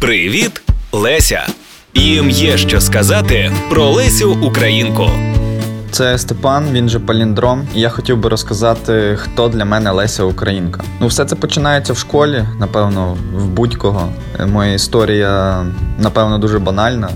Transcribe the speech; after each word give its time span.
Привіт, 0.00 0.62
Леся! 0.92 1.46
Їм 1.94 2.30
є 2.30 2.58
що 2.58 2.80
сказати 2.80 3.52
про 3.70 3.90
Лесю 3.90 4.38
Українку. 4.42 5.06
Це 5.90 6.18
Степан, 6.18 6.66
він 6.72 6.88
же 6.88 7.00
Паліндром. 7.00 7.68
І 7.74 7.80
я 7.80 7.88
хотів 7.88 8.16
би 8.18 8.28
розказати, 8.28 9.18
хто 9.20 9.48
для 9.48 9.64
мене 9.64 9.90
Леся 9.90 10.24
Українка. 10.24 10.82
Ну, 11.00 11.06
все 11.06 11.24
це 11.24 11.36
починається 11.36 11.92
в 11.92 11.98
школі, 11.98 12.44
напевно, 12.58 13.16
в 13.34 13.46
будь-кого. 13.46 14.08
Моя 14.46 14.72
історія, 14.72 15.66
напевно, 15.98 16.38
дуже 16.38 16.58
банальна. 16.58 17.10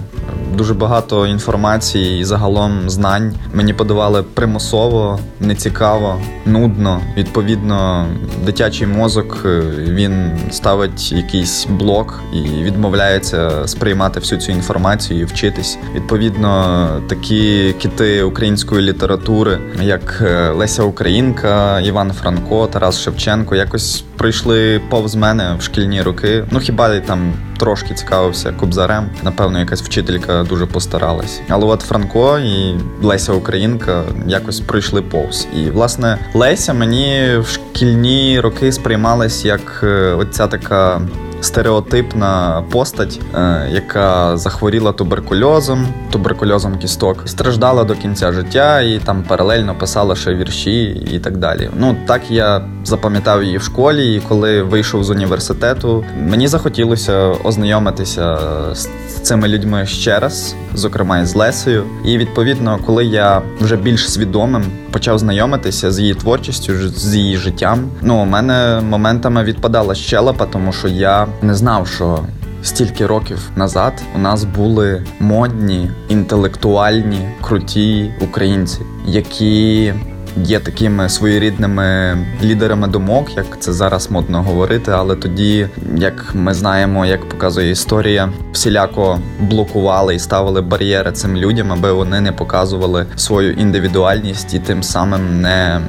Дуже 0.57 0.75
багато 0.75 1.27
інформації 1.27 2.21
і 2.21 2.25
загалом 2.25 2.91
знань 2.91 3.35
мені 3.53 3.73
подавали 3.75 4.23
примусово, 4.23 5.19
нецікаво, 5.41 6.21
нудно. 6.47 7.01
Відповідно, 7.17 8.07
дитячий 8.45 8.87
мозок 8.87 9.43
е, 9.45 9.63
він 9.79 10.31
ставить 10.51 11.13
якийсь 11.13 11.67
блок 11.71 12.23
і 12.33 12.63
відмовляється 12.63 13.69
сприймати 13.69 14.21
всю 14.21 14.41
цю 14.41 14.53
інформацію 14.53 15.21
і 15.21 15.25
вчитись. 15.25 15.79
Відповідно, 15.95 16.89
такі 17.09 17.73
кити 17.83 18.23
української 18.23 18.83
літератури, 18.83 19.59
як 19.83 20.23
е, 20.27 20.51
Леся 20.51 20.83
Українка, 20.83 21.81
Іван 21.81 22.13
Франко, 22.13 22.67
Тарас 22.67 23.01
Шевченко, 23.01 23.55
якось 23.55 24.05
пройшли 24.17 24.81
повз 24.91 25.15
мене 25.15 25.57
в 25.59 25.63
шкільні 25.63 26.03
роки. 26.03 26.45
Ну 26.51 26.61
хіба 26.61 26.95
я 26.95 27.01
там 27.01 27.33
трошки 27.59 27.95
цікавився 27.95 28.53
Кобзарем? 28.53 29.11
Напевно, 29.23 29.59
якась 29.59 29.83
вчителька 29.83 30.43
дуже 30.49 30.67
постаралась. 30.67 31.41
Але 31.49 31.67
от 31.67 31.81
Франко 31.81 32.39
і 32.39 32.75
Леся 33.03 33.33
Українка 33.33 34.03
якось 34.27 34.61
пройшли 34.61 35.03
повз. 35.03 35.49
І 35.57 35.71
власне 35.71 36.19
Леся 36.35 36.73
мені 36.75 37.37
в 37.39 37.47
шкільні 37.47 38.41
роки 38.41 38.73
сприймалась 38.73 39.45
як 39.45 39.81
е, 39.83 40.13
оця 40.13 40.47
така 40.47 41.01
стереотипна 41.45 42.63
постать, 42.71 43.21
е, 43.35 43.69
яка 43.73 44.37
захворіла 44.37 44.93
туберкульозом, 44.93 45.87
туберкульозом 46.11 46.79
кісток, 46.79 47.23
страждала 47.27 47.85
до 47.85 47.95
кінця 47.95 48.33
життя 48.33 48.81
і 48.81 48.99
там 48.99 49.23
паралельно 49.29 49.75
писала 49.75 50.17
ще 50.17 50.35
вірші 50.35 50.85
і 51.13 51.19
так 51.19 51.37
далі. 51.37 51.71
Ну 51.79 51.97
так 52.07 52.31
я 52.31 52.61
запам'ятав 52.85 53.45
її 53.45 53.59
в 53.59 53.63
школі, 53.63 54.15
і 54.15 54.21
коли 54.21 54.63
вийшов 54.63 55.05
з 55.05 55.11
університету, 55.11 56.05
мені 56.19 56.49
захотілося 56.49 57.15
ознайомитися 57.45 58.39
з 58.75 58.89
цими 59.23 59.49
людьми 59.49 59.87
ще 59.87 60.19
раз, 60.19 60.55
зокрема 60.75 61.19
і 61.19 61.27
з 61.27 61.35
Лесею. 61.35 61.85
І 62.05 62.19
відповідно, 62.19 62.79
коли 62.87 63.05
я 63.05 63.43
вже 63.61 63.77
більш 63.77 64.11
свідомим 64.11 64.65
почав 64.91 65.19
знайомитися 65.19 65.93
з 65.93 66.01
її 66.01 66.15
творчістю, 66.15 66.73
з 66.89 67.15
її 67.15 67.37
життям, 67.37 67.89
ну 68.03 68.17
у 68.17 68.25
мене 68.25 68.81
моментами 68.81 69.45
відпадала 69.45 69.95
щелепа, 69.95 70.47
тому 70.47 70.73
що 70.73 70.89
я 70.89 71.27
не 71.43 71.55
знав, 71.55 71.89
що. 71.89 72.19
Стільки 72.63 73.07
років 73.07 73.51
назад 73.57 73.93
у 74.17 74.19
нас 74.19 74.45
були 74.45 75.03
модні, 75.21 75.91
інтелектуальні, 76.09 77.29
круті 77.41 78.11
українці, 78.21 78.81
які 79.07 79.93
є 80.37 80.61
такими 80.61 81.09
своєрідними 81.09 82.17
лідерами 82.43 82.89
думок, 82.89 83.37
як 83.37 83.61
це 83.61 83.73
зараз 83.73 84.11
модно 84.11 84.43
говорити. 84.43 84.91
Але 84.91 85.17
тоді, 85.17 85.69
як 85.97 86.35
ми 86.35 86.55
знаємо, 86.55 87.07
як 87.07 87.29
показує 87.29 87.71
історія, 87.71 88.33
всіляко 88.53 89.19
блокували 89.41 90.15
і 90.15 90.19
ставили 90.19 90.61
бар'єри 90.61 91.13
цим 91.13 91.37
людям, 91.37 91.73
аби 91.73 91.93
вони 91.93 92.21
не 92.21 92.33
показували 92.33 93.07
свою 93.17 93.53
індивідуальність 93.53 94.55
і 94.55 94.59
тим 94.59 94.83
самим 94.83 95.41
не 95.41 95.81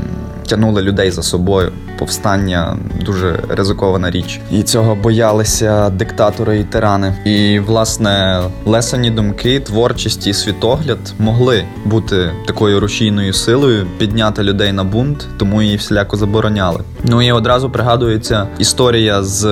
тягнули 0.48 0.82
людей 0.82 1.12
за 1.12 1.24
собою. 1.24 1.72
Повстання 2.00 2.78
дуже 3.06 3.40
ризикована 3.50 4.12
річ, 4.12 4.40
і 4.52 4.64
цього 4.64 4.96
боялися 4.96 5.90
диктатори 5.90 6.60
і 6.60 6.64
тирани. 6.64 7.16
І 7.26 7.60
власне 7.60 8.42
лесані 8.66 9.10
думки, 9.10 9.60
творчість 9.60 10.28
і 10.28 10.34
світогляд 10.34 11.14
могли 11.20 11.64
бути 11.86 12.32
такою 12.48 12.80
рушійною 12.80 13.34
силою, 13.34 13.88
підняти 13.98 14.44
людей 14.44 14.72
на 14.72 14.84
бунт, 14.84 15.28
тому 15.38 15.62
її 15.62 15.78
всіляко 15.78 16.18
забороняли. 16.18 16.80
Ну 17.04 17.22
і 17.22 17.32
одразу 17.32 17.70
пригадується 17.70 18.48
історія 18.60 19.24
з 19.24 19.44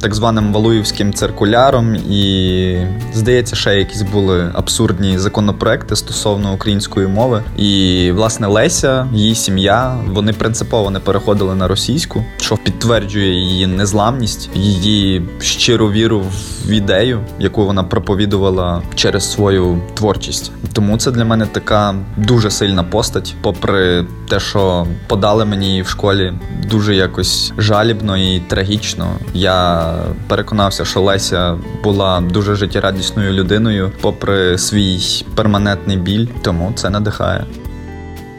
так 0.00 0.14
званим 0.14 0.52
Валуївським 0.52 1.12
циркуляром, 1.12 1.94
і 1.94 2.76
здається, 3.14 3.56
ще 3.56 3.78
якісь 3.78 4.02
були 4.02 4.50
абсурдні 4.54 5.18
законопроекти 5.18 5.96
стосовно 5.96 6.54
української 6.54 7.06
мови. 7.06 7.42
І 7.56 8.12
власне 8.14 8.46
Леся, 8.46 9.08
її 9.12 9.34
сім'я, 9.34 9.96
вони 10.08 10.32
принципово 10.38 10.90
не 10.90 11.00
переходили 11.00 11.54
на 11.54 11.68
російську, 11.68 12.24
що 12.36 12.56
підтверджує 12.56 13.32
її 13.34 13.66
незламність, 13.66 14.50
її 14.54 15.22
щиру 15.40 15.90
віру 15.90 16.24
в 16.64 16.70
ідею, 16.70 17.20
яку 17.38 17.64
вона 17.64 17.84
проповідувала 17.84 18.82
через 18.94 19.32
свою 19.32 19.82
творчість. 19.94 20.52
Тому 20.72 20.98
це 20.98 21.10
для 21.10 21.24
мене 21.24 21.46
така 21.46 21.94
дуже 22.16 22.50
сильна 22.50 22.84
постать, 22.84 23.34
попри 23.42 24.06
те, 24.28 24.40
що 24.40 24.86
подали 25.06 25.44
мені 25.44 25.82
в 25.82 25.88
школі 25.88 26.32
дуже 26.70 26.94
якось 26.94 27.52
жалібно 27.58 28.16
і 28.16 28.40
трагічно. 28.40 29.06
Я 29.34 29.92
переконався, 30.28 30.84
що 30.84 31.00
Леся 31.00 31.58
була 31.82 32.20
дуже 32.20 32.54
життєрадісною 32.54 33.32
людиною, 33.32 33.92
попри 34.00 34.58
свій 34.58 35.24
перманентний 35.34 35.96
біль, 35.96 36.26
тому 36.42 36.72
це 36.74 36.90
надихає. 36.90 37.44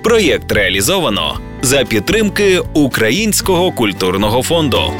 Проєкт 0.03 0.51
реалізовано 0.51 1.39
за 1.61 1.85
підтримки 1.85 2.59
Українського 2.73 3.71
культурного 3.71 4.43
фонду. 4.43 4.93